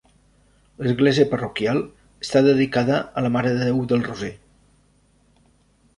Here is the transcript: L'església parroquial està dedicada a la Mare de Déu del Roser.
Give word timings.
L'església 0.85 1.25
parroquial 1.33 1.83
està 2.27 2.43
dedicada 2.49 2.97
a 3.21 3.25
la 3.27 3.33
Mare 3.39 3.55
de 3.59 3.69
Déu 3.71 3.85
del 3.93 4.05
Roser. 4.11 4.35